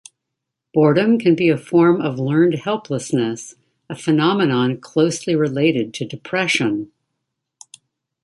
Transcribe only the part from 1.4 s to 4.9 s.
a form of learned helplessness, a phenomenon